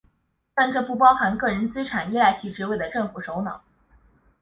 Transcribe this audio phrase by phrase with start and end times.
[0.55, 3.63] 但这不包含个人资产依赖其职位的政府首脑。